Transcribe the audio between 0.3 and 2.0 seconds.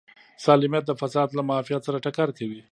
سالمیت د فساد له معافیت